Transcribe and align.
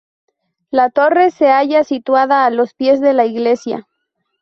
La 0.71 0.89
torre 0.89 1.29
se 1.29 1.47
halla 1.51 1.83
situada 1.83 2.43
a 2.47 2.49
los 2.49 2.73
pies 2.73 2.99
de 3.01 3.13
la 3.13 3.27
iglesia. 3.27 3.87